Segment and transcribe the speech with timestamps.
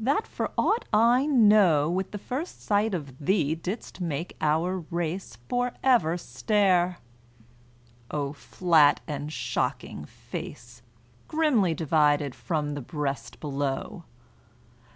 [0.00, 5.36] that for aught I know, With the first sight of thee didst make our race
[5.48, 6.98] For ever stare!
[8.10, 10.82] O flat and shocking face,
[11.28, 14.02] Grimly divided from the breast below!